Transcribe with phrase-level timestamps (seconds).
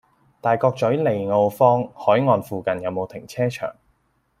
[0.41, 3.71] 大角嘴利奧坊·凱岸附近有無停車場？